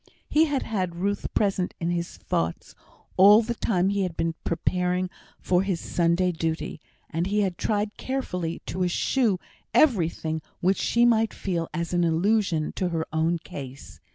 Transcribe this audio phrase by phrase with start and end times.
[0.27, 2.73] He had had Ruth present in his thoughts
[3.17, 6.81] all the time he had been preparing for his Sunday duty;
[7.11, 9.37] and he had tried carefully to eschew
[9.75, 13.99] everything which she might feel as an allusion to her own case.